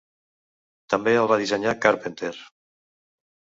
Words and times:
També 0.93 1.13
el 1.25 1.29
va 1.33 1.37
dissenyar 1.43 1.75
Carpenter. 1.85 2.35